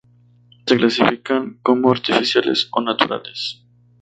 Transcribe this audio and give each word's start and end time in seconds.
Se 0.65 0.77
clasifican 0.77 1.59
como 1.61 1.91
"artificiales" 1.91 2.67
o 2.71 2.81
"naturales". 2.81 3.63